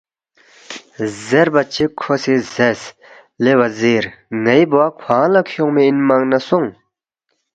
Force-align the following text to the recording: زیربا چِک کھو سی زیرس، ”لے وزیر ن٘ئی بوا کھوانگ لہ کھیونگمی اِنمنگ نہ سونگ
زیربا 1.27 1.61
چِک 1.73 1.91
کھو 2.01 2.13
سی 2.23 2.35
زیرس، 2.53 2.81
”لے 3.43 3.53
وزیر 3.59 4.03
ن٘ئی 4.43 4.63
بوا 4.71 4.85
کھوانگ 4.99 5.29
لہ 5.33 5.41
کھیونگمی 5.49 5.83
اِنمنگ 5.87 6.25
نہ 6.31 6.39
سونگ 6.47 6.69